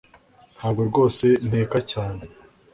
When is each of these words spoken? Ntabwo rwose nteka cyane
Ntabwo 0.57 0.81
rwose 0.89 1.25
nteka 1.47 1.77
cyane 1.91 2.23